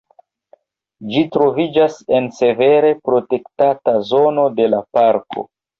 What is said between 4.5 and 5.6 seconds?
de la parko.